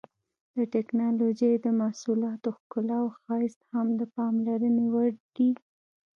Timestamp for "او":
3.03-3.07